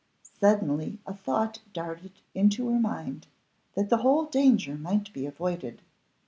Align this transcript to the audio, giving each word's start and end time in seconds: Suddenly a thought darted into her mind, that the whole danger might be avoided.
Suddenly 0.39 0.97
a 1.05 1.13
thought 1.13 1.59
darted 1.73 2.13
into 2.33 2.69
her 2.69 2.79
mind, 2.79 3.27
that 3.75 3.89
the 3.91 3.97
whole 3.97 4.25
danger 4.25 4.73
might 4.75 5.13
be 5.13 5.27
avoided. 5.27 5.83